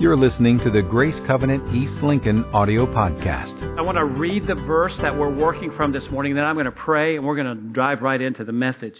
[0.00, 3.78] You're listening to the Grace Covenant East Lincoln audio podcast.
[3.78, 6.64] I want to read the verse that we're working from this morning, then I'm going
[6.64, 8.98] to pray and we're going to dive right into the message.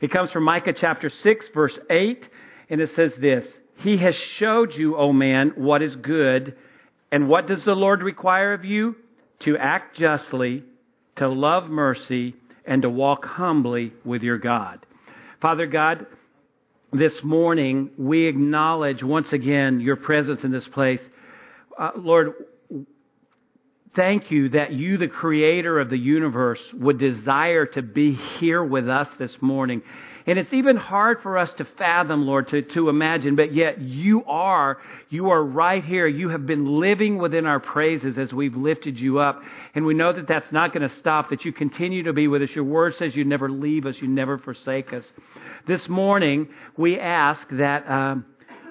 [0.00, 2.28] It comes from Micah chapter 6, verse 8,
[2.68, 6.56] and it says this He has showed you, O man, what is good,
[7.12, 8.96] and what does the Lord require of you?
[9.44, 10.64] To act justly,
[11.14, 14.84] to love mercy, and to walk humbly with your God.
[15.40, 16.06] Father God,
[16.92, 21.00] this morning, we acknowledge once again your presence in this place.
[21.78, 22.34] Uh, Lord,
[23.94, 28.88] thank you that you, the creator of the universe, would desire to be here with
[28.88, 29.82] us this morning.
[30.30, 34.24] And it's even hard for us to fathom, Lord, to, to imagine, but yet you
[34.26, 36.06] are, you are right here.
[36.06, 39.42] You have been living within our praises as we've lifted you up.
[39.74, 42.42] And we know that that's not going to stop, that you continue to be with
[42.42, 42.50] us.
[42.54, 45.10] Your word says you never leave us, you never forsake us.
[45.66, 48.24] This morning, we ask that, um,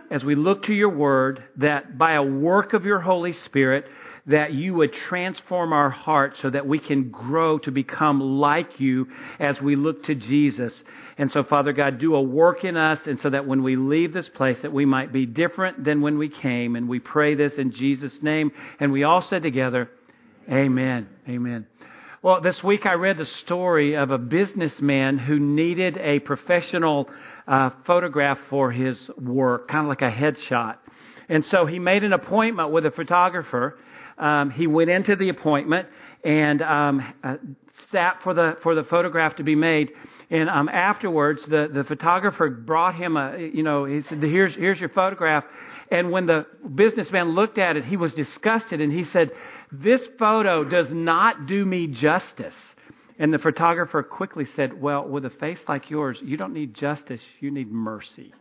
[0.09, 3.85] as we look to your word, that by a work of your Holy Spirit,
[4.29, 9.07] that you would transform our hearts so that we can grow to become like you
[9.39, 10.83] as we look to Jesus.
[11.17, 14.13] And so, Father God, do a work in us, and so that when we leave
[14.13, 16.75] this place, that we might be different than when we came.
[16.75, 18.51] And we pray this in Jesus' name.
[18.79, 19.89] And we all said together,
[20.49, 21.09] Amen.
[21.27, 21.67] Amen.
[22.21, 27.09] Well, this week I read the story of a businessman who needed a professional
[27.47, 30.77] uh, photograph for his work, kind of like a headshot.
[31.29, 33.77] And so he made an appointment with a photographer
[34.19, 35.87] um, he went into the appointment
[36.23, 37.37] and um, uh,
[37.91, 39.91] sat for the for the photograph to be made.
[40.29, 44.79] And um, afterwards, the the photographer brought him a you know he said here's here's
[44.79, 45.45] your photograph.
[45.91, 49.31] And when the businessman looked at it, he was disgusted and he said,
[49.71, 52.55] "This photo does not do me justice."
[53.19, 57.21] And the photographer quickly said, Well, with a face like yours, you don't need justice,
[57.41, 58.33] you need mercy.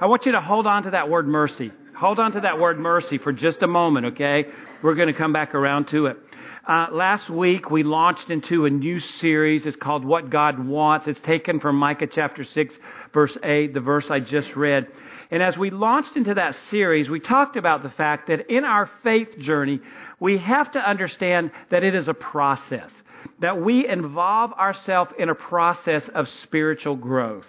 [0.00, 1.72] I want you to hold on to that word mercy.
[1.98, 4.44] Hold on to that word mercy for just a moment, okay?
[4.84, 6.16] We're going to come back around to it.
[6.64, 9.66] Uh, last week we launched into a new series.
[9.66, 11.08] It's called What God Wants.
[11.08, 12.78] It's taken from Micah chapter 6
[13.12, 14.86] verse 8, the verse I just read.
[15.32, 18.88] And as we launched into that series, we talked about the fact that in our
[19.02, 19.80] faith journey,
[20.20, 22.92] we have to understand that it is a process.
[23.40, 27.46] That we involve ourselves in a process of spiritual growth.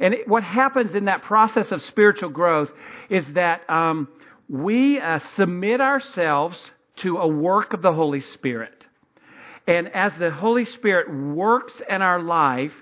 [0.00, 2.70] And what happens in that process of spiritual growth
[3.08, 4.08] is that um,
[4.48, 6.58] we uh, submit ourselves
[6.96, 8.84] to a work of the Holy Spirit.
[9.66, 12.72] And as the Holy Spirit works in our life,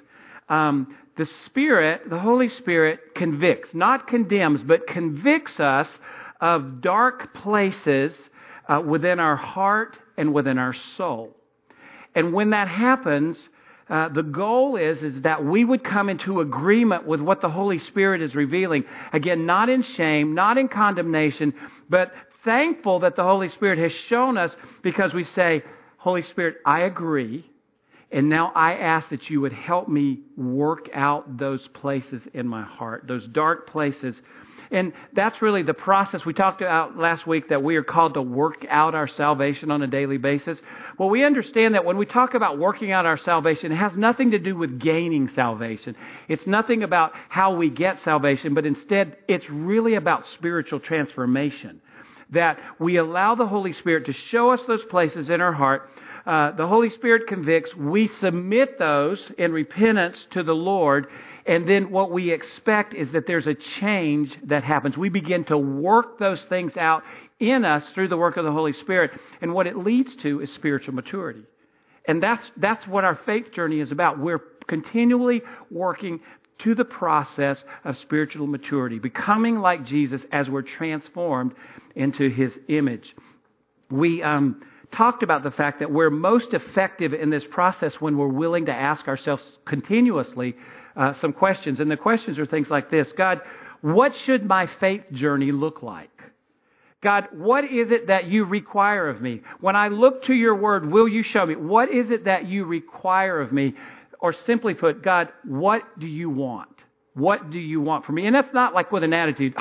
[0.49, 5.99] um, the Spirit, the Holy Spirit convicts, not condemns, but convicts us
[6.41, 8.17] of dark places
[8.69, 11.37] uh, within our heart and within our soul.
[12.15, 13.49] And when that happens,
[13.89, 17.79] uh, the goal is, is that we would come into agreement with what the Holy
[17.79, 18.85] Spirit is revealing.
[19.13, 21.55] Again, not in shame, not in condemnation,
[21.89, 22.13] but
[22.45, 25.63] thankful that the Holy Spirit has shown us because we say,
[25.99, 27.49] Holy Spirit, I agree.
[28.11, 32.63] And now I ask that you would help me work out those places in my
[32.63, 34.21] heart, those dark places
[34.73, 36.25] and that's really the process.
[36.25, 39.83] We talked about last week that we are called to work out our salvation on
[39.83, 40.61] a daily basis.
[40.99, 44.31] Well, we understand that when we talk about working out our salvation, it has nothing
[44.31, 45.95] to do with gaining salvation.
[46.27, 51.83] It's nothing about how we get salvation, but instead it's really about spiritual transformation.
[52.31, 55.91] That we allow the Holy Spirit to show us those places in our heart
[56.27, 57.75] uh, the Holy Spirit convicts.
[57.75, 61.09] We submit those in repentance to the Lord,
[61.47, 64.97] and then what we expect is that there's a change that happens.
[64.97, 67.03] We begin to work those things out
[67.41, 69.11] in us through the work of the Holy Spirit.
[69.41, 71.43] And what it leads to is spiritual maturity.
[72.07, 74.19] And that's, that's what our faith journey is about.
[74.19, 76.21] We're continually working
[76.61, 81.55] to the process of spiritual maturity, becoming like Jesus as we're transformed
[81.97, 83.17] into his image.
[83.91, 88.29] We, um, talked about the fact that we're most effective in this process when we're
[88.29, 90.55] willing to ask ourselves continuously
[90.97, 91.81] uh, some questions.
[91.81, 93.41] And the questions are things like this God,
[93.81, 96.11] what should my faith journey look like?
[97.03, 99.43] God, what is it that you require of me?
[99.61, 101.57] When I look to your word, will you show me?
[101.57, 103.75] What is it that you require of me?
[104.21, 106.69] Or simply put, God, what do you want?
[107.15, 108.27] What do you want from me?
[108.27, 109.57] And that's not like with an attitude,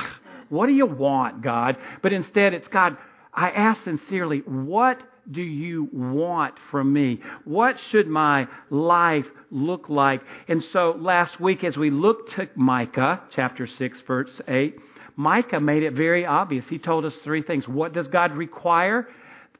[0.49, 1.77] what do you want, God?
[2.03, 2.95] But instead, it's God,
[3.33, 7.19] I ask sincerely, what do you want from me?
[7.43, 10.21] What should my life look like?
[10.47, 14.77] And so last week, as we looked to Micah, chapter 6, verse 8,
[15.15, 16.67] Micah made it very obvious.
[16.67, 17.67] He told us three things.
[17.67, 19.07] What does God require?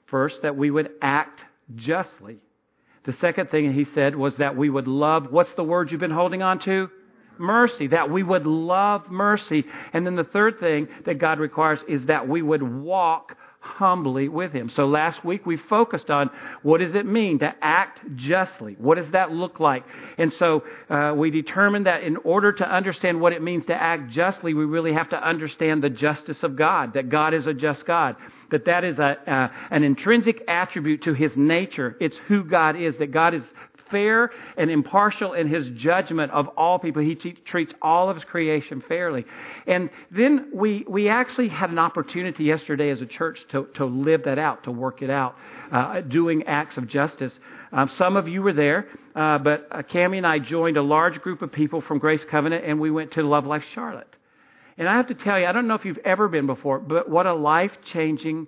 [0.08, 1.42] First, that we would act
[1.76, 2.38] justly.
[3.04, 6.12] The second thing he said was that we would love, what's the word you've been
[6.12, 6.90] holding on to?
[7.42, 9.66] mercy, that we would love mercy.
[9.94, 14.52] And then the third thing that God requires is that we would walk humbly with
[14.52, 14.70] him.
[14.70, 16.32] So last week we focused on
[16.64, 18.76] what does it mean to act justly?
[18.80, 19.84] What does that look like?
[20.18, 24.10] And so uh, we determined that in order to understand what it means to act
[24.10, 27.86] justly, we really have to understand the justice of God, that God is a just
[27.86, 28.16] God.
[28.50, 31.96] That that is a, uh, an intrinsic attribute to His nature.
[32.02, 32.98] It's who God is.
[32.98, 33.44] That God is
[33.92, 37.02] fair and impartial in his judgment of all people.
[37.02, 39.26] He treats all of his creation fairly.
[39.68, 44.24] And then we, we actually had an opportunity yesterday as a church to, to live
[44.24, 45.36] that out, to work it out,
[45.72, 47.38] uh, doing acts of justice.
[47.72, 51.22] Um, some of you were there, uh, but uh, Cami and I joined a large
[51.22, 54.08] group of people from Grace Covenant, and we went to Love Life Charlotte.
[54.78, 57.10] And I have to tell you, I don't know if you've ever been before, but
[57.10, 58.48] what a life changing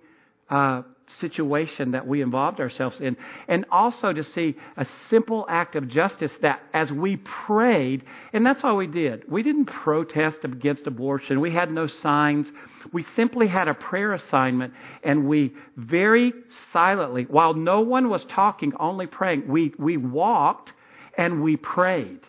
[0.50, 0.84] uh,
[1.20, 3.18] situation that we involved ourselves in.
[3.48, 8.64] And also to see a simple act of justice that as we prayed, and that's
[8.64, 9.30] all we did.
[9.30, 11.40] We didn't protest against abortion.
[11.40, 12.52] We had no signs.
[12.92, 14.74] We simply had a prayer assignment
[15.04, 16.34] and we very
[16.72, 20.74] silently, while no one was talking, only praying, we, we walked
[21.18, 22.20] and we prayed.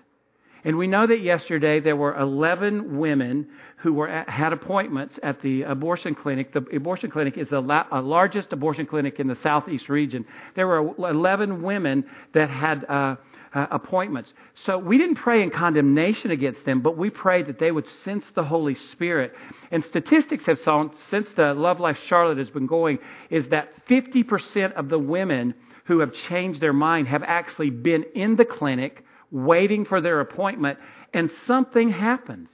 [0.65, 5.43] And we know that yesterday there were 11 women who were at, had appointments at
[5.43, 6.53] the abortion clinic.
[6.53, 10.25] The abortion clinic is the la- largest abortion clinic in the southeast region.
[10.57, 13.17] There were 11 women that had uh,
[13.55, 14.33] uh, appointments.
[14.65, 18.25] So we didn't pray in condemnation against them, but we prayed that they would sense
[18.35, 19.33] the Holy Spirit.
[19.71, 22.99] And statistics have shown, since the Love Life Charlotte has been going,
[23.31, 28.37] is that 50% of the women who have changed their mind have actually been in
[28.37, 30.79] the clinic waiting for their appointment,
[31.13, 32.49] and something happens.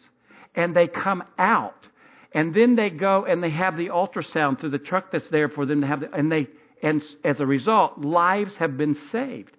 [0.57, 1.87] And they come out.
[2.33, 5.67] And then they go and they have the ultrasound through the truck that's there for
[5.67, 6.49] them to have, the, and they,
[6.83, 9.57] and as a result, lives have been saved.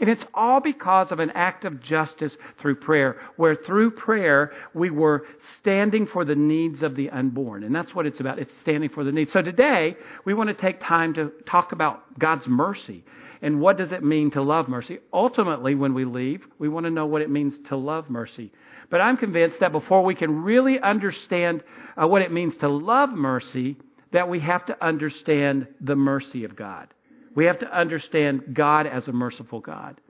[0.00, 4.90] And it's all because of an act of justice through prayer, where through prayer we
[4.90, 5.26] were
[5.58, 7.64] standing for the needs of the unborn.
[7.64, 8.38] And that's what it's about.
[8.38, 9.32] It's standing for the needs.
[9.32, 13.04] So today we want to take time to talk about God's mercy
[13.44, 15.00] and what does it mean to love mercy?
[15.12, 18.50] Ultimately, when we leave, we want to know what it means to love mercy.
[18.88, 21.62] But I'm convinced that before we can really understand
[21.94, 23.76] uh, what it means to love mercy,
[24.12, 26.93] that we have to understand the mercy of God.
[27.34, 30.00] We have to understand God as a merciful God.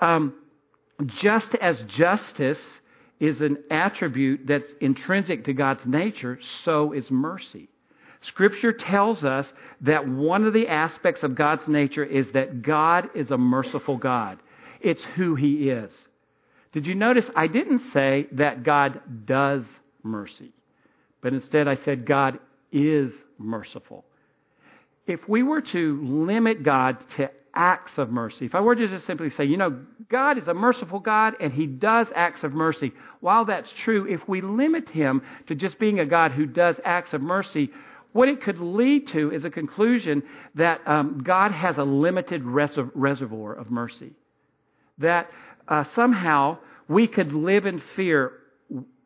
[0.00, 0.34] Um,
[1.06, 2.62] just as justice
[3.20, 7.68] is an attribute that's intrinsic to God's nature, so is mercy.
[8.20, 9.52] Scripture tells us
[9.82, 14.38] that one of the aspects of God's nature is that God is a merciful God.
[14.80, 15.90] It's who He is.
[16.72, 19.64] Did you notice I didn't say that God does
[20.02, 20.52] mercy,
[21.20, 22.38] but instead I said God
[22.72, 24.04] is merciful.
[25.08, 29.06] If we were to limit God to acts of mercy, if I were to just
[29.06, 32.92] simply say, you know, God is a merciful God and He does acts of mercy,
[33.20, 37.14] while that's true, if we limit Him to just being a God who does acts
[37.14, 37.70] of mercy,
[38.12, 40.22] what it could lead to is a conclusion
[40.54, 44.12] that um, God has a limited res- reservoir of mercy.
[44.98, 45.30] That
[45.66, 48.32] uh, somehow we could live in fear.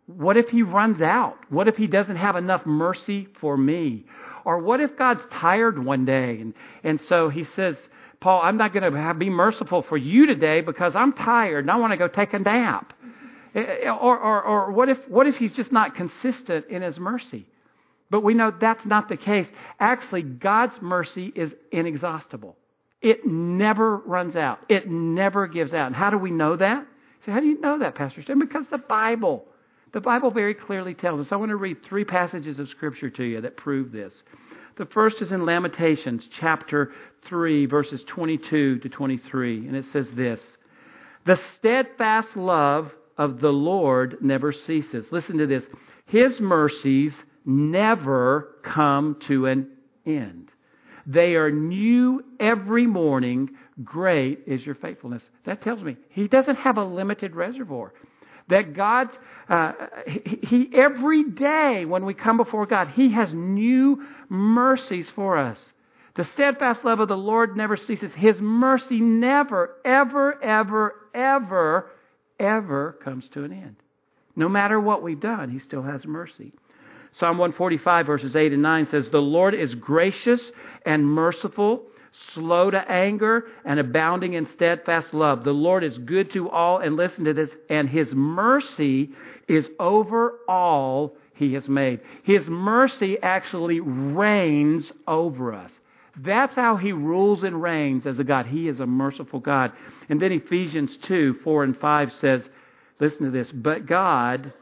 [0.06, 1.36] What if he runs out?
[1.48, 4.04] What if he doesn't have enough mercy for me?
[4.44, 7.78] Or what if God's tired one day and, and so he says,
[8.20, 11.76] Paul, I'm not going to be merciful for you today because I'm tired and I
[11.76, 12.92] want to go take a nap.
[13.54, 17.46] Or, or, or what, if, what if he's just not consistent in his mercy?
[18.10, 19.46] But we know that's not the case.
[19.80, 22.56] Actually, God's mercy is inexhaustible.
[23.00, 24.60] It never runs out.
[24.68, 25.88] It never gives out.
[25.88, 26.86] And how do we know that?
[27.26, 28.38] So how do you know that, Pastor Stan?
[28.38, 29.44] Because the Bible.
[29.92, 31.32] The Bible very clearly tells us.
[31.32, 34.14] I want to read three passages of Scripture to you that prove this.
[34.78, 36.92] The first is in Lamentations chapter
[37.26, 39.66] 3, verses 22 to 23.
[39.66, 40.40] And it says this
[41.26, 45.06] The steadfast love of the Lord never ceases.
[45.10, 45.64] Listen to this.
[46.06, 49.68] His mercies never come to an
[50.06, 50.48] end.
[51.06, 53.50] They are new every morning.
[53.84, 55.22] Great is your faithfulness.
[55.44, 57.92] That tells me he doesn't have a limited reservoir.
[58.48, 59.16] That God's,
[59.48, 59.72] uh,
[60.06, 65.58] he, he, every day when we come before God, He has new mercies for us.
[66.14, 68.12] The steadfast love of the Lord never ceases.
[68.14, 71.90] His mercy never, ever, ever, ever,
[72.38, 73.76] ever comes to an end.
[74.36, 76.52] No matter what we've done, He still has mercy.
[77.14, 80.50] Psalm 145, verses 8 and 9 says, The Lord is gracious
[80.86, 81.84] and merciful,
[82.34, 85.44] slow to anger, and abounding in steadfast love.
[85.44, 89.10] The Lord is good to all, and listen to this, and his mercy
[89.48, 92.00] is over all he has made.
[92.22, 95.72] His mercy actually reigns over us.
[96.16, 98.46] That's how he rules and reigns as a God.
[98.46, 99.72] He is a merciful God.
[100.10, 102.48] And then Ephesians 2, 4 and 5 says,
[103.00, 103.50] Listen to this.
[103.50, 104.52] But God,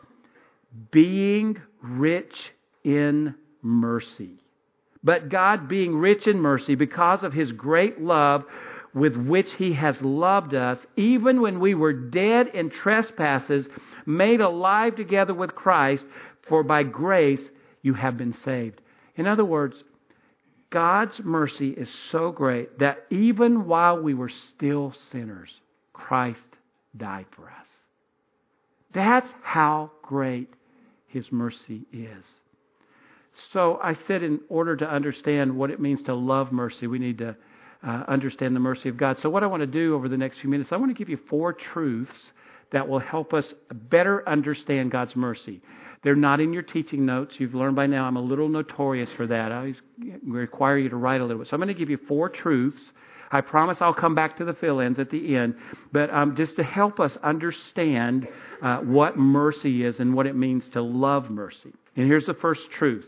[0.90, 2.52] being rich
[2.84, 4.38] in mercy,
[5.02, 8.44] but God being rich in mercy because of his great love
[8.92, 13.68] with which he has loved us, even when we were dead in trespasses,
[14.04, 16.04] made alive together with Christ,
[16.48, 17.42] for by grace
[17.82, 18.80] you have been saved.
[19.16, 19.82] In other words,
[20.70, 25.60] God's mercy is so great that even while we were still sinners,
[25.92, 26.48] Christ
[26.96, 27.68] died for us.
[28.92, 30.48] That's how great
[31.06, 32.24] his mercy is.
[33.52, 37.18] So I said, in order to understand what it means to love mercy, we need
[37.18, 37.36] to
[37.86, 39.18] uh, understand the mercy of God.
[39.18, 41.08] So, what I want to do over the next few minutes, I want to give
[41.08, 42.32] you four truths
[42.72, 45.60] that will help us better understand God's mercy.
[46.02, 47.34] They're not in your teaching notes.
[47.38, 49.52] You've learned by now I'm a little notorious for that.
[49.52, 49.80] I always
[50.26, 51.48] require you to write a little bit.
[51.48, 52.92] So I'm going to give you four truths.
[53.30, 55.54] I promise I'll come back to the fill ins at the end,
[55.92, 58.26] but um, just to help us understand
[58.60, 61.72] uh, what mercy is and what it means to love mercy.
[61.96, 63.06] And here's the first truth.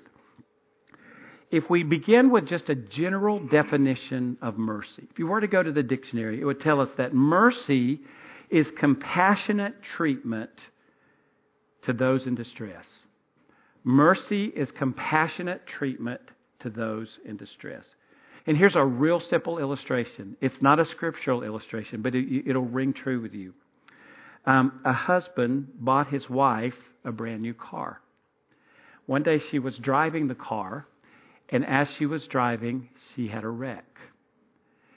[1.53, 5.63] If we begin with just a general definition of mercy, if you were to go
[5.63, 8.01] to the dictionary, it would tell us that mercy
[8.49, 10.51] is compassionate treatment
[11.83, 12.87] to those in distress.
[13.85, 16.23] Mercy is compassionate treatment
[16.61, 17.85] to those in distress.
[18.47, 20.39] And here's a real simple illustration.
[20.41, 23.53] It's not a scriptural illustration, but it, will ring true with you.
[24.47, 28.01] Um, a husband bought his wife a brand new car.
[29.05, 30.87] One day she was driving the car,
[31.53, 33.85] and as she was driving, she had a wreck.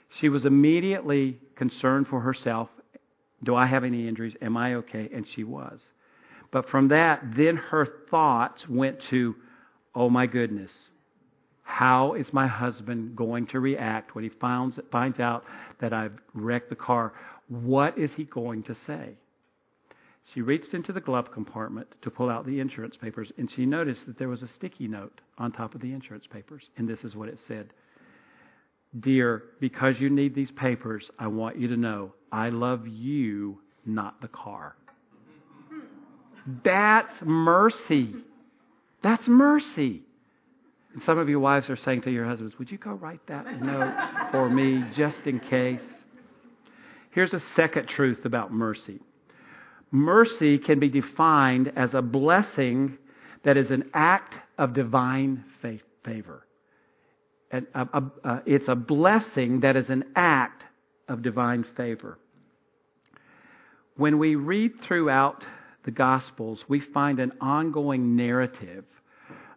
[0.08, 2.70] She was immediately concerned for herself.
[3.44, 4.34] Do I have any injuries?
[4.40, 5.10] Am I okay?
[5.12, 5.80] And she was.
[6.50, 9.36] But from that, then her thoughts went to,
[9.94, 10.72] oh my goodness,
[11.62, 15.44] how is my husband going to react when he finds, finds out
[15.80, 17.12] that I've wrecked the car?
[17.48, 19.10] What is he going to say?
[20.34, 24.06] She reached into the glove compartment to pull out the insurance papers, and she noticed
[24.06, 26.68] that there was a sticky note on top of the insurance papers.
[26.76, 27.72] And this is what it said
[28.98, 34.20] Dear, because you need these papers, I want you to know I love you, not
[34.20, 34.74] the car.
[36.64, 38.14] That's mercy.
[39.02, 40.02] That's mercy.
[40.94, 43.62] And some of you wives are saying to your husbands, Would you go write that
[43.62, 45.82] note for me just in case?
[47.10, 49.00] Here's a second truth about mercy
[49.96, 52.98] mercy can be defined as a blessing
[53.44, 55.44] that is an act of divine
[56.04, 56.46] favor.
[57.50, 60.64] And a, a, a, it's a blessing that is an act
[61.08, 62.18] of divine favor.
[63.96, 65.44] When we read throughout
[65.84, 68.84] the Gospels, we find an ongoing narrative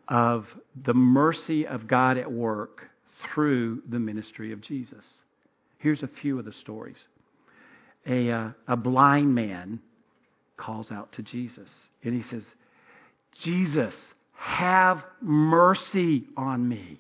[0.08, 0.46] of
[0.86, 2.84] the mercy of God at work
[3.24, 5.06] through the ministry of Jesus.
[5.80, 6.98] Here's a few of the stories.
[8.08, 9.82] A, uh, a blind man
[10.60, 11.70] calls out to Jesus,
[12.04, 12.46] and he says,
[13.42, 13.96] Jesus,
[14.36, 17.00] have mercy on me.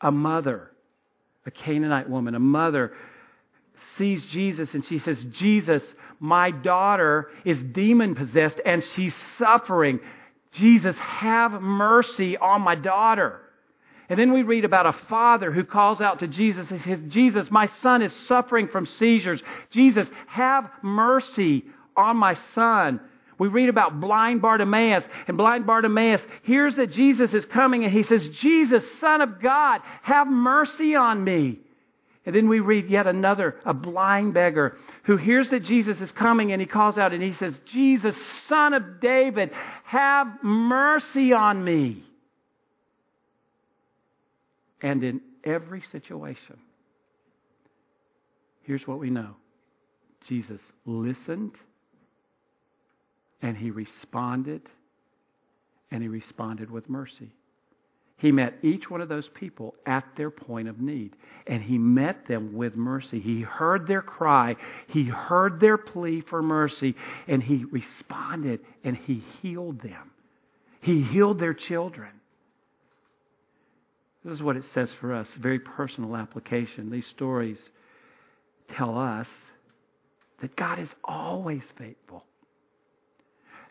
[0.00, 0.70] A mother,
[1.44, 2.92] a Canaanite woman, a mother
[3.96, 5.82] sees Jesus and she says, Jesus,
[6.18, 10.00] my daughter is demon possessed and she's suffering.
[10.52, 13.40] Jesus, have mercy on my daughter.
[14.08, 17.50] And then we read about a father who calls out to Jesus and says, Jesus,
[17.50, 19.40] my son is suffering from seizures.
[19.70, 21.64] Jesus, have mercy
[22.00, 23.00] on my son.
[23.38, 28.02] We read about blind Bartimaeus, and blind Bartimaeus hears that Jesus is coming, and he
[28.02, 31.58] says, Jesus, Son of God, have mercy on me.
[32.26, 36.52] And then we read yet another, a blind beggar who hears that Jesus is coming
[36.52, 38.14] and he calls out and he says, Jesus,
[38.46, 39.50] son of David,
[39.84, 42.04] have mercy on me.
[44.82, 46.58] And in every situation,
[48.62, 49.34] here's what we know
[50.28, 51.52] Jesus listened
[53.42, 54.62] and he responded,
[55.90, 57.32] and he responded with mercy.
[58.20, 61.16] He met each one of those people at their point of need,
[61.46, 63.18] and he met them with mercy.
[63.18, 64.56] He heard their cry,
[64.88, 66.94] he heard their plea for mercy,
[67.26, 70.10] and he responded and he healed them.
[70.82, 72.10] He healed their children.
[74.22, 76.90] This is what it says for us, very personal application.
[76.90, 77.70] These stories
[78.68, 79.28] tell us
[80.42, 82.24] that God is always faithful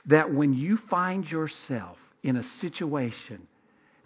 [0.08, 3.48] that when you find yourself in a situation,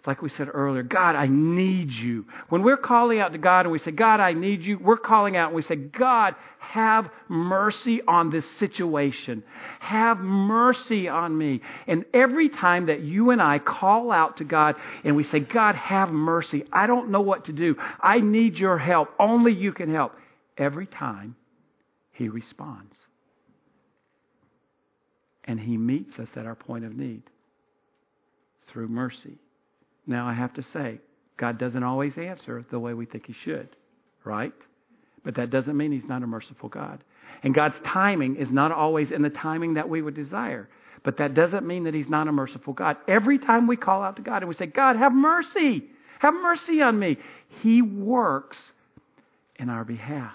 [0.04, 2.26] it's like we said earlier, God, I need you.
[2.50, 5.34] When we're calling out to God and we say, God, I need you, we're calling
[5.34, 9.42] out and we say, God, have mercy on this situation.
[9.80, 11.62] Have mercy on me.
[11.86, 15.74] And every time that you and I call out to God and we say, God,
[15.74, 17.74] have mercy, I don't know what to do.
[17.98, 19.08] I need your help.
[19.18, 20.12] Only you can help.
[20.58, 21.34] Every time,
[22.12, 22.98] He responds.
[25.44, 27.22] And He meets us at our point of need
[28.68, 29.38] through mercy.
[30.06, 31.00] Now, I have to say,
[31.36, 33.68] God doesn't always answer the way we think He should,
[34.24, 34.52] right?
[35.24, 37.02] But that doesn't mean He's not a merciful God.
[37.42, 40.68] And God's timing is not always in the timing that we would desire.
[41.02, 42.96] But that doesn't mean that He's not a merciful God.
[43.08, 45.84] Every time we call out to God and we say, God, have mercy,
[46.20, 47.18] have mercy on me,
[47.62, 48.58] He works
[49.56, 50.32] in our behalf.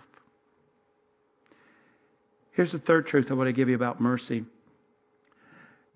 [2.52, 4.44] Here's the third truth I want to give you about mercy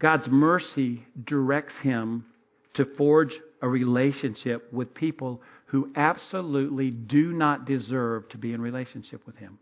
[0.04, 2.26] God's mercy directs Him
[2.74, 9.26] to forge a relationship with people who absolutely do not deserve to be in relationship
[9.26, 9.58] with Him.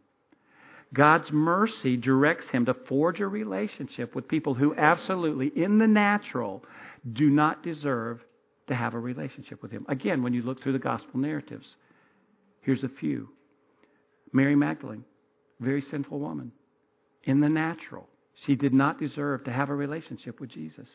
[0.94, 6.66] God's mercy directs him to forge a relationship with people who absolutely, in the natural,
[7.14, 8.20] do not deserve
[8.68, 9.86] to have a relationship with him.
[9.88, 11.78] Again, when you look through the gospel narratives,
[12.62, 13.30] here's a few
[14.34, 15.06] Mary Magdalene,
[15.62, 16.52] very sinful woman.
[17.24, 20.88] In the natural, she did not deserve to have a relationship with Jesus.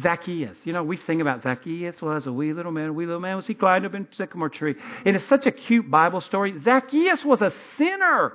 [0.00, 0.56] Zacchaeus.
[0.64, 3.36] You know, we sing about Zacchaeus was a wee little man, a wee little man
[3.36, 4.76] was he climbed up in sycamore tree.
[5.04, 6.58] And it's such a cute Bible story.
[6.60, 8.34] Zacchaeus was a sinner.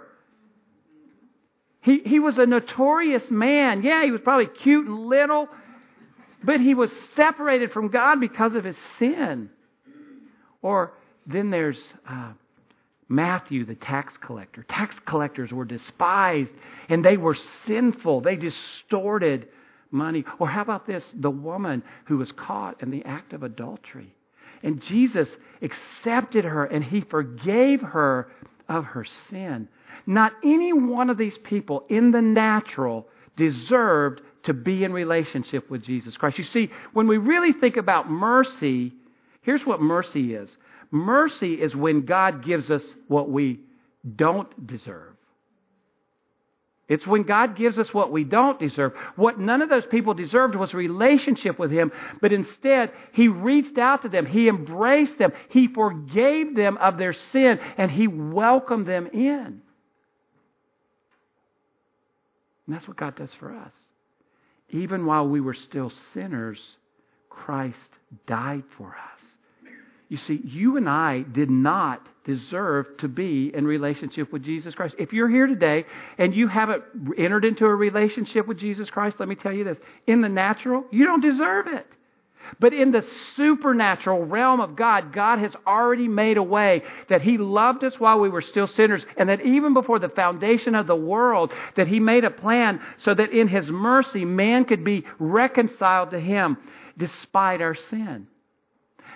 [1.82, 3.84] He, he was a notorious man.
[3.84, 5.48] Yeah, he was probably cute and little,
[6.44, 9.50] but he was separated from God because of his sin.
[10.62, 10.94] Or
[11.26, 12.32] then there's uh,
[13.08, 14.64] Matthew, the tax collector.
[14.64, 16.54] Tax collectors were despised
[16.90, 17.36] and they were
[17.68, 18.22] sinful.
[18.22, 19.48] They distorted
[19.92, 20.26] money.
[20.40, 21.04] Or how about this?
[21.14, 24.14] The woman who was caught in the act of adultery.
[24.64, 25.30] And Jesus
[25.62, 28.32] accepted her and he forgave her
[28.68, 29.68] of her sin.
[30.08, 35.84] Not any one of these people in the natural deserved to be in relationship with
[35.84, 36.38] Jesus Christ.
[36.38, 38.94] You see, when we really think about mercy,
[39.42, 40.50] here's what mercy is
[40.92, 43.60] mercy is when God gives us what we
[44.16, 45.16] don't deserve.
[46.88, 48.94] It's when God gives us what we don't deserve.
[49.16, 53.80] What none of those people deserved was a relationship with Him, but instead, He reached
[53.80, 54.28] out to them.
[54.28, 55.34] He embraced them.
[55.50, 59.62] He forgave them of their sin, and He welcomed them in.
[62.68, 63.74] And that's what God does for us.
[64.70, 66.78] Even while we were still sinners,
[67.30, 67.90] Christ
[68.28, 69.15] died for us.
[70.08, 74.96] You see, you and I did not deserve to be in relationship with Jesus Christ.
[75.00, 75.86] If you're here today
[76.18, 76.84] and you haven't
[77.18, 79.80] entered into a relationship with Jesus Christ, let me tell you this.
[80.06, 81.88] In the natural, you don't deserve it.
[82.60, 83.04] But in the
[83.36, 88.20] supernatural realm of God, God has already made a way that He loved us while
[88.20, 92.00] we were still sinners, and that even before the foundation of the world, that He
[92.00, 96.58] made a plan so that in His mercy, man could be reconciled to Him
[96.98, 98.28] despite our sin.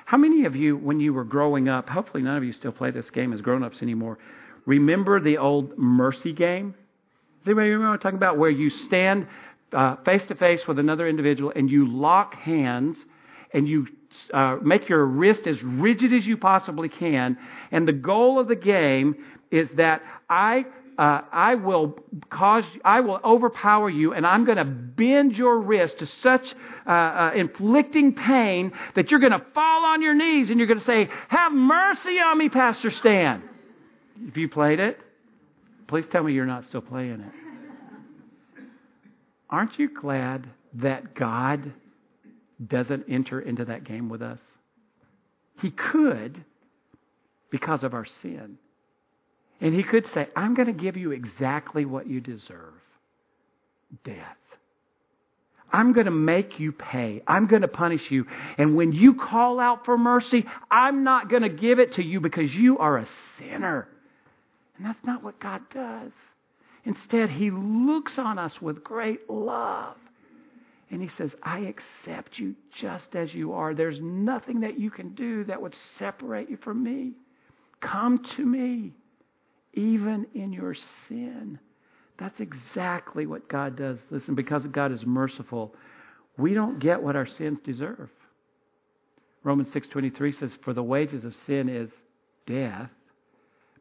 [0.09, 2.89] How many of you, when you were growing up, hopefully none of you still play
[2.89, 4.17] this game as grown ups anymore,
[4.65, 6.73] remember the old mercy game?
[7.37, 8.39] Does anybody remember what I'm talking about?
[8.39, 9.27] Where you stand
[10.03, 12.97] face to face with another individual and you lock hands
[13.53, 13.85] and you
[14.33, 17.37] uh, make your wrist as rigid as you possibly can.
[17.69, 19.15] And the goal of the game
[19.51, 20.65] is that I
[20.99, 21.97] uh, I will
[22.29, 26.53] cause, I will overpower you, and I'm going to bend your wrist to such
[26.85, 30.79] uh, uh, inflicting pain that you're going to fall on your knees and you're going
[30.79, 33.43] to say, "Have mercy on me, Pastor Stan."
[34.27, 34.99] If you played it,
[35.87, 37.31] please tell me you're not still playing it.
[39.49, 41.71] Aren't you glad that God
[42.67, 44.39] doesn't enter into that game with us?
[45.61, 46.43] He could
[47.49, 48.57] because of our sin.
[49.61, 52.73] And he could say, I'm going to give you exactly what you deserve
[54.03, 54.37] death.
[55.71, 57.21] I'm going to make you pay.
[57.27, 58.25] I'm going to punish you.
[58.57, 62.19] And when you call out for mercy, I'm not going to give it to you
[62.19, 63.87] because you are a sinner.
[64.77, 66.11] And that's not what God does.
[66.85, 69.95] Instead, He looks on us with great love.
[70.89, 73.75] And He says, I accept you just as you are.
[73.75, 77.11] There's nothing that you can do that would separate you from me.
[77.79, 78.93] Come to me
[79.73, 80.75] even in your
[81.07, 81.59] sin.
[82.17, 83.99] That's exactly what God does.
[84.09, 85.73] Listen, because God is merciful,
[86.37, 88.09] we don't get what our sins deserve.
[89.43, 91.89] Romans 6:23 says for the wages of sin is
[92.45, 92.89] death,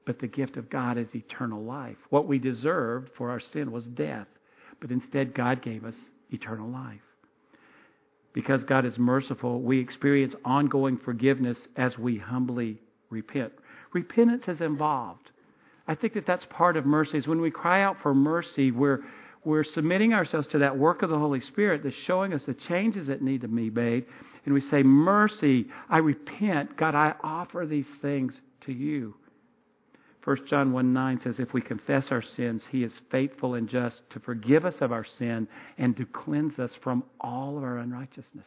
[0.05, 1.97] but the gift of God is eternal life.
[2.11, 4.29] What we deserved for our sin was death,
[4.81, 5.97] but instead God gave us
[6.31, 7.01] eternal life.
[8.33, 12.79] Because God is merciful, we experience ongoing forgiveness as we humbly
[13.11, 13.53] repent.
[13.93, 15.28] Repentance is involved.
[15.89, 17.19] I think that that's part of mercy.
[17.19, 19.01] Is when we cry out for mercy, we're
[19.45, 23.07] we're submitting ourselves to that work of the Holy Spirit that's showing us the changes
[23.07, 24.05] that need to be made.
[24.45, 26.77] And we say, Mercy, I repent.
[26.77, 29.15] God, I offer these things to you.
[30.25, 34.03] 1 John 1 9 says, If we confess our sins, he is faithful and just
[34.11, 35.49] to forgive us of our sin
[35.79, 38.47] and to cleanse us from all of our unrighteousness.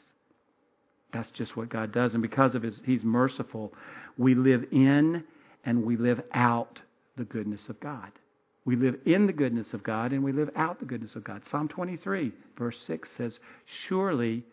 [1.11, 2.13] That's just what God does.
[2.13, 3.73] And because of his, he's merciful,
[4.17, 5.23] we live in
[5.65, 6.79] and we live out
[7.17, 8.11] the goodness of God.
[8.63, 11.41] We live in the goodness of God and we live out the goodness of God.
[11.49, 13.39] Psalm 23, verse 6 says,
[13.87, 14.43] Surely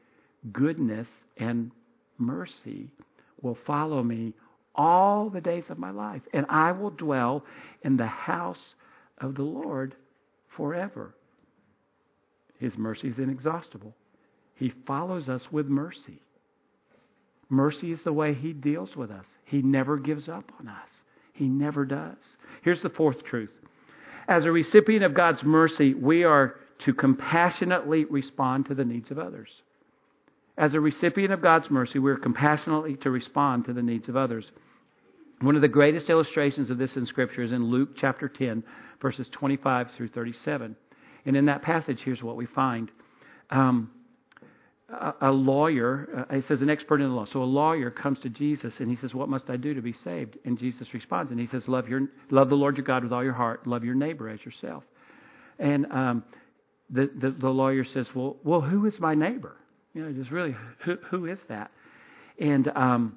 [0.53, 1.71] goodness and
[2.17, 2.91] mercy
[3.43, 4.33] will follow me
[4.75, 7.45] all the days of my life, and I will dwell
[7.83, 8.75] in the house
[9.19, 9.95] of the Lord
[10.57, 11.15] forever.
[12.59, 13.95] His mercy is inexhaustible.
[14.55, 16.21] He follows us with mercy.
[17.49, 19.25] Mercy is the way He deals with us.
[19.45, 20.89] He never gives up on us.
[21.39, 22.17] He never does.
[22.63, 23.53] Here's the fourth truth.
[24.27, 29.21] As a recipient of God's mercy, we are to compassionately respond to the needs of
[29.21, 29.63] others.
[30.57, 34.17] As a recipient of God's mercy, we are compassionately to respond to the needs of
[34.17, 34.51] others.
[35.41, 38.65] One of the greatest illustrations of this in Scripture is in Luke chapter 10,
[39.01, 40.75] verses 25 through 37.
[41.25, 42.91] And in that passage, here's what we find.
[43.51, 43.93] Um,
[45.21, 47.27] a, lawyer, uh, he says, an expert in the law.
[47.27, 49.93] So a lawyer comes to Jesus and he says, What must I do to be
[49.93, 50.39] saved?
[50.45, 53.23] And Jesus responds and he says, Love, your, love the Lord your God with all
[53.23, 54.85] your heart, love your neighbor as yourself.
[55.59, 56.25] And um,
[56.89, 59.57] the, the, the lawyer says, Well, well, who is my neighbor?
[59.93, 61.71] You know, just really, who, who is that?
[62.39, 63.17] And um,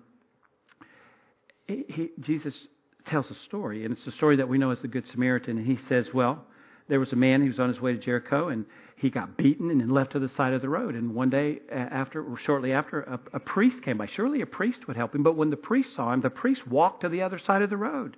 [1.67, 2.67] he, Jesus
[3.05, 5.57] tells a story, and it's a story that we know as the Good Samaritan.
[5.57, 6.45] And he says, Well,
[6.91, 8.65] there was a man who was on his way to Jericho, and
[8.97, 10.93] he got beaten and then left to the side of the road.
[10.93, 14.07] And one day, after, shortly after, a, a priest came by.
[14.07, 16.99] Surely a priest would help him, but when the priest saw him, the priest walked
[17.01, 18.17] to the other side of the road.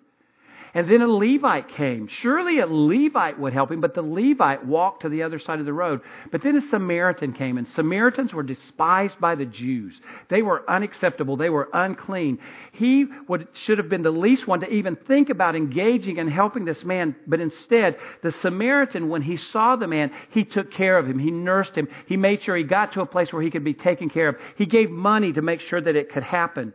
[0.76, 2.08] And then a Levite came.
[2.08, 5.68] Surely a Levite would help him, but the Levite walked to the other side of
[5.68, 6.02] the road.
[6.32, 10.02] But then a Samaritan came, and Samaritans were despised by the Jews.
[10.30, 11.38] They were unacceptable.
[11.38, 12.40] They were unclean.
[12.72, 16.66] He would, should have been the least one to even think about engaging and helping
[16.66, 21.08] this man, but instead, the Samaritan, when he saw the man, he took care of
[21.08, 21.20] him.
[21.20, 21.88] He nursed him.
[22.08, 24.38] He made sure he got to a place where he could be taken care of.
[24.58, 26.74] He gave money to make sure that it could happen.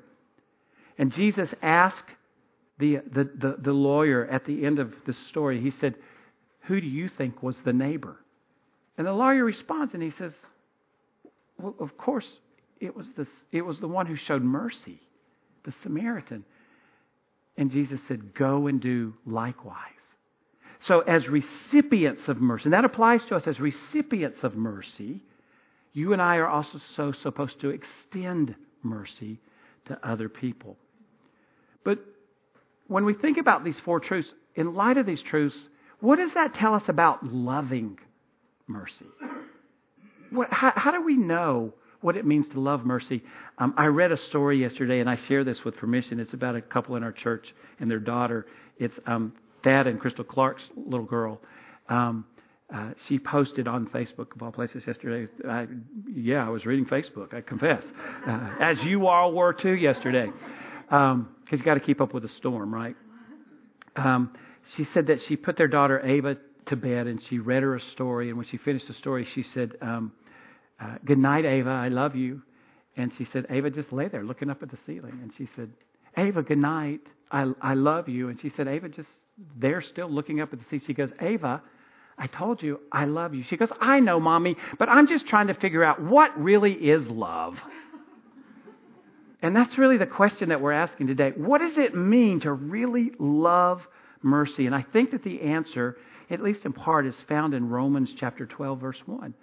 [0.98, 2.10] And Jesus asked
[2.78, 5.94] the, the, the, the lawyer at the end of the story, he said,
[6.62, 8.16] Who do you think was the neighbor?
[8.96, 10.32] And the lawyer responds and he says,
[11.58, 12.28] Well, of course,
[12.80, 15.00] it was, this, it was the one who showed mercy,
[15.64, 16.44] the Samaritan.
[17.56, 19.76] And Jesus said, Go and do likewise.
[20.80, 25.20] So, as recipients of mercy, and that applies to us as recipients of mercy,
[25.92, 29.40] you and I are also so supposed to extend mercy
[29.86, 30.76] to other people.
[31.82, 31.98] But
[32.88, 35.56] when we think about these four truths, in light of these truths,
[36.00, 37.98] what does that tell us about loving
[38.66, 39.06] mercy?
[40.30, 43.22] What, how, how, do we know what it means to love mercy?
[43.58, 46.18] Um, I read a story yesterday, and I share this with permission.
[46.20, 48.46] It's about a couple in our church and their daughter.
[48.78, 51.40] It's um, Thad and Crystal Clark's little girl.
[51.88, 52.24] Um,
[52.72, 55.30] uh, she posted on Facebook, of all places, yesterday.
[55.48, 55.66] I,
[56.12, 57.82] yeah, I was reading Facebook, I confess,
[58.26, 60.30] uh, as you all were too yesterday
[60.90, 62.96] um, you got to keep up with the storm, right?
[63.96, 64.34] Um,
[64.76, 67.80] she said that she put their daughter Ava to bed and she read her a
[67.80, 68.28] story.
[68.28, 70.12] And when she finished the story, she said, um,
[70.80, 71.70] uh, "Good night, Ava.
[71.70, 72.42] I love you."
[72.96, 75.70] And she said, "Ava, just lay there, looking up at the ceiling." And she said,
[76.16, 77.00] "Ava, good night.
[77.30, 79.08] I I love you." And she said, "Ava, just
[79.56, 81.62] there, still looking up at the ceiling." She goes, "Ava."
[82.18, 83.44] I told you I love you.
[83.44, 87.06] She goes, I know, mommy, but I'm just trying to figure out what really is
[87.06, 87.56] love.
[89.42, 91.32] And that's really the question that we're asking today.
[91.36, 93.86] What does it mean to really love
[94.22, 94.66] mercy?
[94.66, 95.96] And I think that the answer,
[96.28, 99.34] at least in part, is found in Romans chapter 12, verse 1.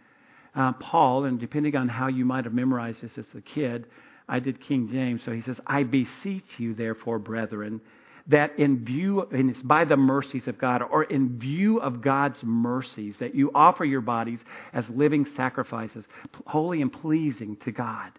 [0.53, 3.86] Uh, Paul, and depending on how you might have memorized this as a kid,
[4.27, 7.79] I did King James, so he says, I beseech you, therefore, brethren,
[8.27, 12.43] that in view, and it's by the mercies of God, or in view of God's
[12.43, 14.39] mercies, that you offer your bodies
[14.73, 16.08] as living sacrifices,
[16.47, 18.12] holy and pleasing to God.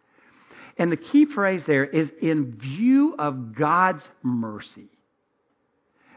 [0.78, 4.88] And the key phrase there is in view of God's mercy.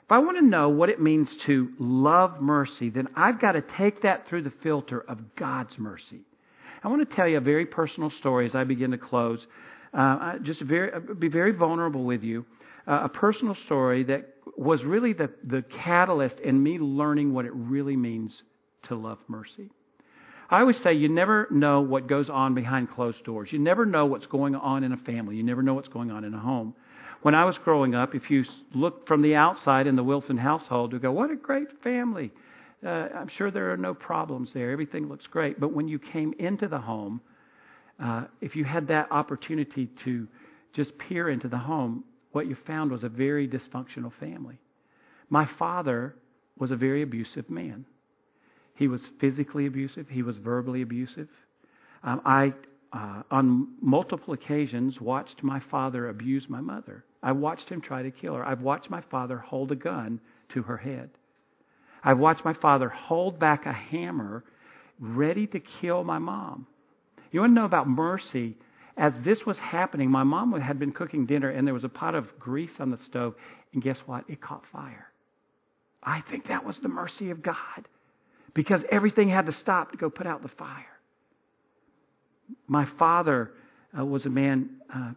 [0.03, 3.61] If I want to know what it means to love mercy, then I've got to
[3.61, 6.21] take that through the filter of God's mercy.
[6.83, 9.45] I want to tell you a very personal story as I begin to close.
[9.93, 12.45] Uh, just very, uh, be very vulnerable with you.
[12.87, 17.53] Uh, a personal story that was really the, the catalyst in me learning what it
[17.53, 18.41] really means
[18.83, 19.69] to love mercy.
[20.51, 23.51] I always say you never know what goes on behind closed doors.
[23.51, 25.35] You never know what's going on in a family.
[25.35, 26.73] You never know what's going on in a home.
[27.21, 30.93] When I was growing up, if you look from the outside in the Wilson household,
[30.93, 32.31] you go, what a great family.
[32.83, 34.71] Uh, I'm sure there are no problems there.
[34.71, 35.59] Everything looks great.
[35.59, 37.21] But when you came into the home,
[38.01, 40.27] uh, if you had that opportunity to
[40.73, 44.57] just peer into the home, what you found was a very dysfunctional family.
[45.29, 46.15] My father
[46.57, 47.85] was a very abusive man.
[48.79, 51.27] He was physically abusive, he was verbally abusive.
[52.01, 52.53] Um, I,
[52.93, 57.03] uh, on multiple occasions, watched my father abuse my mother.
[57.21, 58.45] I watched him try to kill her.
[58.45, 60.21] I've watched my father hold a gun
[60.53, 61.09] to her head.
[62.05, 64.45] I've watched my father hold back a hammer
[64.97, 66.65] ready to kill my mom.
[67.33, 68.55] You want to know about mercy?
[68.95, 72.15] As this was happening, my mom had been cooking dinner and there was a pot
[72.15, 73.35] of grease on the stove,
[73.73, 74.23] and guess what?
[74.29, 75.11] It caught fire.
[76.01, 77.89] I think that was the mercy of God
[78.53, 80.85] because everything had to stop to go put out the fire.
[82.67, 83.51] My father
[83.97, 85.11] uh, was a man, uh,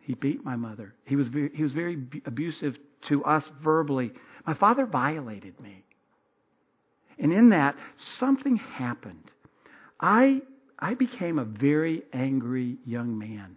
[0.00, 0.94] he beat my mother.
[1.04, 4.12] He was, very, he was very abusive to us verbally.
[4.46, 5.84] My father violated me.
[7.18, 7.76] And in that,
[8.18, 9.30] something happened.
[10.00, 10.40] I,
[10.78, 13.56] I became a very angry young man.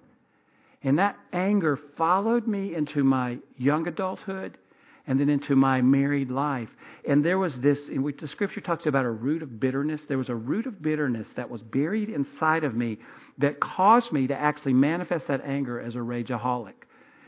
[0.83, 4.57] And that anger followed me into my young adulthood
[5.07, 6.69] and then into my married life.
[7.07, 10.01] And there was this, in which the scripture talks about a root of bitterness.
[10.07, 12.99] There was a root of bitterness that was buried inside of me
[13.39, 16.73] that caused me to actually manifest that anger as a rageaholic.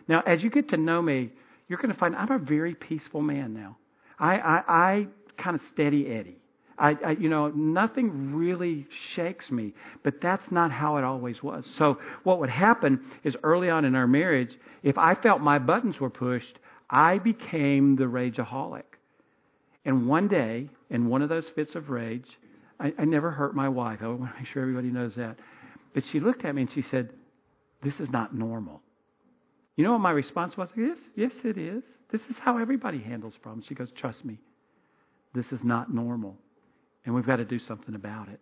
[0.08, 1.32] Now, as you get to know me,
[1.68, 3.78] you're going to find I'm a very peaceful man now.
[4.20, 5.08] I, I, I
[5.38, 6.38] kind of steady Eddie.
[6.78, 11.66] I, I, you know, nothing really shakes me, but that's not how it always was.
[11.78, 16.00] So what would happen is early on in our marriage, if I felt my buttons
[16.00, 16.60] were pushed,
[16.90, 18.84] I became the rageaholic.
[19.86, 22.28] And one day, in one of those fits of rage,
[22.80, 24.00] I, I never hurt my wife.
[24.02, 25.38] I want to make sure everybody knows that.
[25.94, 27.10] But she looked at me and she said,
[27.84, 28.82] This is not normal.
[29.76, 30.70] You know what my response was?
[30.76, 31.84] Yes, yes, it is.
[32.12, 33.66] This is how everybody handles problems.
[33.68, 34.40] She goes, Trust me,
[35.34, 36.38] this is not normal.
[37.06, 38.40] And we've got to do something about it.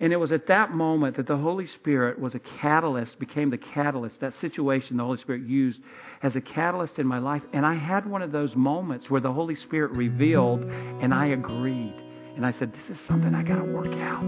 [0.00, 3.58] And it was at that moment that the Holy Spirit was a catalyst, became the
[3.58, 5.80] catalyst, that situation the Holy Spirit used
[6.22, 7.42] as a catalyst in my life.
[7.52, 11.94] And I had one of those moments where the Holy Spirit revealed and I agreed.
[12.36, 14.24] And I said, This is something I got to work out.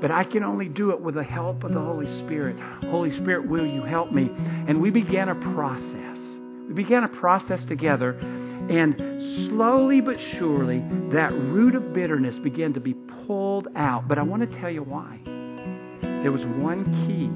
[0.00, 2.58] But I can only do it with the help of the Holy Spirit.
[2.84, 4.30] Holy Spirit, will you help me?
[4.68, 6.18] And we began a process.
[6.68, 8.12] We began a process together.
[8.70, 12.94] And slowly but surely, that root of bitterness began to be
[13.28, 14.08] pulled out.
[14.08, 15.20] But I want to tell you why.
[16.22, 17.26] There was one key,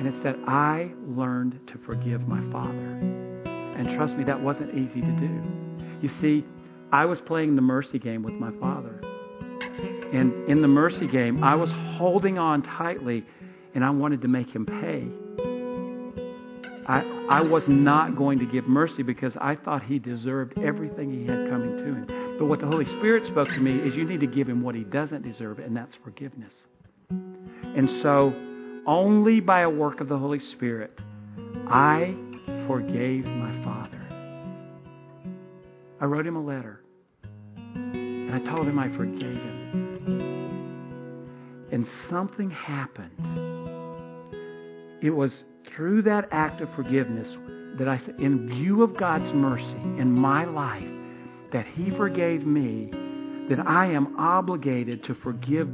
[0.00, 2.98] and it's that I learned to forgive my father.
[3.76, 5.42] And trust me, that wasn't easy to do.
[6.02, 6.44] You see,
[6.90, 9.00] I was playing the mercy game with my father.
[10.12, 13.24] And in the mercy game, I was holding on tightly,
[13.74, 15.06] and I wanted to make him pay.
[16.88, 21.26] I, I was not going to give mercy because I thought he deserved everything he
[21.26, 22.17] had coming to him.
[22.38, 24.76] But what the Holy Spirit spoke to me is you need to give him what
[24.76, 26.52] he doesn't deserve, and that's forgiveness.
[27.10, 28.32] And so,
[28.86, 30.96] only by a work of the Holy Spirit,
[31.66, 32.14] I
[32.68, 34.00] forgave my father.
[36.00, 36.80] I wrote him a letter,
[37.74, 39.58] and I told him I forgave him.
[41.72, 43.10] And something happened.
[45.02, 47.36] It was through that act of forgiveness
[47.78, 50.97] that I, in view of God's mercy in my life,
[51.52, 52.90] that He forgave me,
[53.48, 55.68] that I am obligated to forgive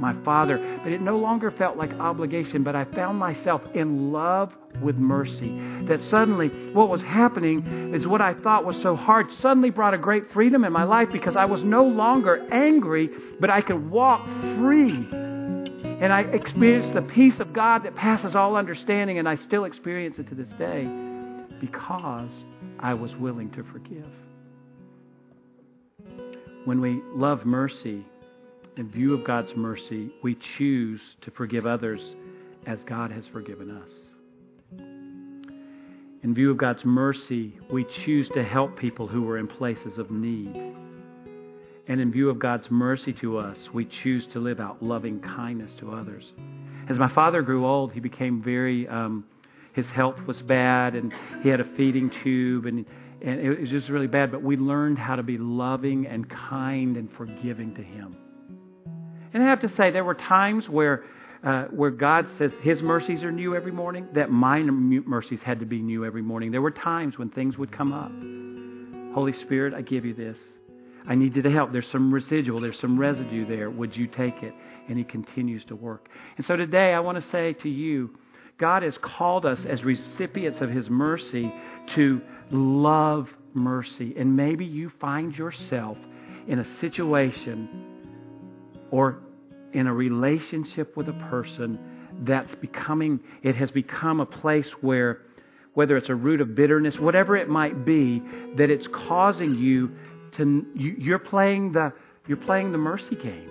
[0.00, 0.78] my Father.
[0.82, 5.58] But it no longer felt like obligation, but I found myself in love with mercy.
[5.86, 9.98] That suddenly what was happening is what I thought was so hard suddenly brought a
[9.98, 13.10] great freedom in my life because I was no longer angry,
[13.40, 14.24] but I could walk
[14.56, 15.08] free.
[16.00, 20.18] And I experienced the peace of God that passes all understanding, and I still experience
[20.18, 20.88] it to this day
[21.60, 22.30] because
[22.78, 24.06] I was willing to forgive
[26.64, 28.04] when we love mercy,
[28.76, 32.14] in view of God's mercy, we choose to forgive others
[32.66, 33.92] as God has forgiven us.
[36.22, 40.10] In view of God's mercy, we choose to help people who are in places of
[40.10, 40.74] need.
[41.86, 45.74] And in view of God's mercy to us, we choose to live out loving kindness
[45.80, 46.32] to others.
[46.88, 49.24] As my father grew old, he became very, um,
[49.72, 52.84] his health was bad, and he had a feeding tube, and
[53.20, 56.96] and it was just really bad, but we learned how to be loving and kind
[56.96, 58.16] and forgiving to Him.
[59.34, 61.04] And I have to say, there were times where,
[61.42, 65.66] uh, where God says His mercies are new every morning, that my mercies had to
[65.66, 66.50] be new every morning.
[66.50, 68.12] There were times when things would come up.
[69.14, 70.38] Holy Spirit, I give you this.
[71.06, 71.72] I need you to help.
[71.72, 73.70] There's some residual, there's some residue there.
[73.70, 74.54] Would you take it?
[74.88, 76.08] And He continues to work.
[76.36, 78.10] And so today, I want to say to you,
[78.58, 81.52] God has called us as recipients of His mercy
[81.94, 84.14] to love mercy.
[84.18, 85.96] And maybe you find yourself
[86.48, 87.84] in a situation
[88.90, 89.20] or
[89.72, 91.78] in a relationship with a person
[92.22, 95.20] that's becoming, it has become a place where
[95.74, 98.20] whether it's a root of bitterness, whatever it might be,
[98.56, 99.92] that it's causing you
[100.36, 101.92] to you, you're playing the
[102.26, 103.48] you're playing the mercy game.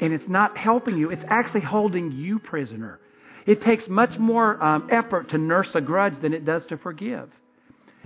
[0.00, 3.00] And it's not helping you, it's actually holding you prisoner.
[3.48, 7.30] It takes much more um, effort to nurse a grudge than it does to forgive.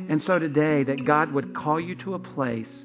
[0.08, 2.84] And so today, that God would call you to a place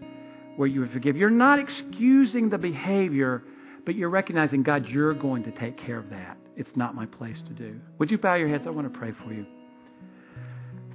[0.56, 1.16] where you would forgive.
[1.16, 3.44] You're not excusing the behavior,
[3.86, 6.36] but you're recognizing, God, you're going to take care of that.
[6.56, 7.80] It's not my place to do.
[8.00, 8.66] Would you bow your heads?
[8.66, 9.46] I want to pray for you.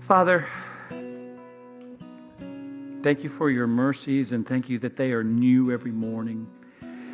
[0.08, 0.48] Father,
[3.04, 6.48] thank you for your mercies and thank you that they are new every morning.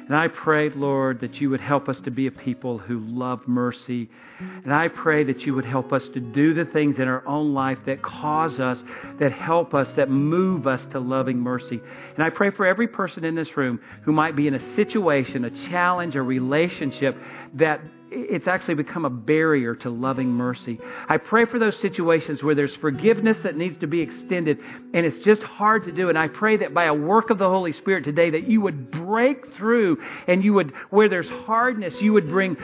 [0.08, 3.46] And I pray, Lord, that you would help us to be a people who love
[3.46, 4.08] mercy.
[4.40, 7.52] And I pray that you would help us to do the things in our own
[7.52, 8.82] life that cause us,
[9.20, 11.78] that help us, that move us to loving mercy.
[12.14, 15.44] And I pray for every person in this room who might be in a situation,
[15.44, 17.14] a challenge, a relationship
[17.54, 20.78] that it's actually become a barrier to loving mercy.
[21.08, 24.58] I pray for those situations where there's forgiveness that needs to be extended
[24.94, 26.08] and it's just hard to do.
[26.08, 28.90] And I pray that by a work of the Holy Spirit today that you would
[28.90, 32.56] break through and you would, where there's hardness, you would bring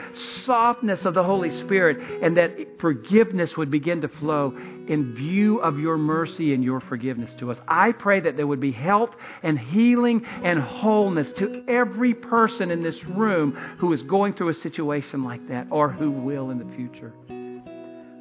[0.45, 5.79] softness of the Holy Spirit and that forgiveness would begin to flow in view of
[5.79, 7.57] your mercy and your forgiveness to us.
[7.67, 12.83] I pray that there would be health and healing and wholeness to every person in
[12.83, 16.75] this room who is going through a situation like that or who will in the
[16.75, 17.13] future.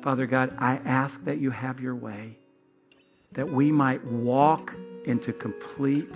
[0.02, 2.36] Father God, I ask that you have your way,
[3.32, 4.72] that we might walk
[5.06, 6.10] into complete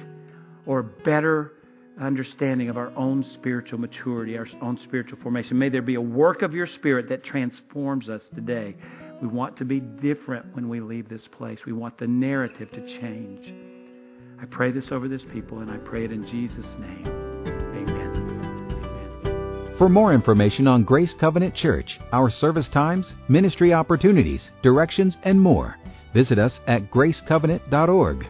[0.67, 1.53] or better
[2.01, 5.59] understanding of our own spiritual maturity, our own spiritual formation.
[5.59, 8.77] May there be a work of your Spirit that transforms us today
[9.21, 11.59] we want to be different when we leave this place.
[11.67, 13.53] We want the narrative to change.
[14.41, 17.07] I pray this over this people, and I pray it in Jesus' name.
[17.47, 18.29] Amen.
[19.79, 25.77] For more information on Grace Covenant Church, our service times, ministry opportunities, directions, and more,
[26.15, 28.29] visit us at gracecovenant.org.